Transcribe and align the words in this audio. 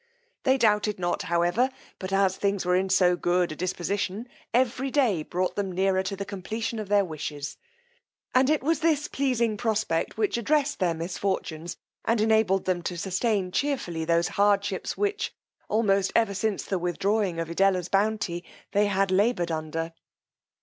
They 0.45 0.57
doubted 0.57 0.97
not, 0.97 1.21
however, 1.21 1.69
but 1.99 2.11
as 2.11 2.35
things 2.35 2.65
were 2.65 2.75
in 2.75 2.89
so 2.89 3.15
good 3.15 3.51
a 3.51 3.55
disposition, 3.55 4.27
every 4.51 4.89
day 4.89 5.21
brought 5.21 5.55
them 5.55 5.71
nearer 5.71 6.01
to 6.01 6.15
the 6.15 6.25
completion 6.25 6.79
of 6.79 6.87
their 6.89 7.05
wishes; 7.05 7.59
and 8.33 8.49
it 8.49 8.63
was 8.63 8.79
this 8.79 9.07
pleasing 9.07 9.57
prospect 9.57 10.17
which 10.17 10.37
addressed 10.39 10.79
their 10.79 10.95
misfortunes, 10.95 11.77
and 12.03 12.19
enabled 12.19 12.65
them 12.65 12.81
to 12.81 12.97
sustain 12.97 13.51
cheerfully 13.51 14.03
those 14.03 14.29
hardships 14.29 14.97
which, 14.97 15.35
almost 15.69 16.11
ever 16.15 16.33
since 16.33 16.63
the 16.65 16.79
withdrawing 16.79 17.39
of 17.39 17.47
Edella's 17.49 17.87
bounty, 17.87 18.43
they 18.71 18.87
had 18.87 19.11
laboured 19.11 19.51
under. 19.51 19.93